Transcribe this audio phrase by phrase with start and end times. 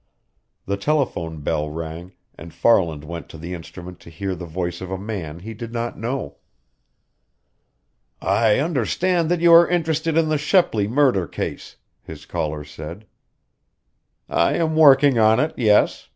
[0.65, 4.89] The telephone bell rang, and Farland went to the instrument to hear the voice of
[4.89, 6.37] a man he did not know.
[8.19, 13.05] "I understand that you are interested in the Shepley murder case," his caller said.
[14.27, 16.09] "I am working on it, yes.